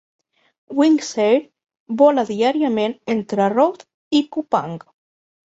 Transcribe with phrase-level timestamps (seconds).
[0.77, 1.37] Wings Air
[1.99, 4.77] vola diàriament entre Rote i Kupang.